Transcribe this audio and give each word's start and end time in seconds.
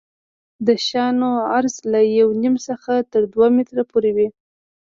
د 0.67 0.69
شانو 0.87 1.29
عرض 1.55 1.75
له 1.91 1.99
یو 2.19 2.29
نیم 2.41 2.55
څخه 2.67 2.93
تر 3.11 3.21
دوه 3.33 3.47
مترو 3.55 3.83
پورې 3.91 4.11
وي 4.15 4.27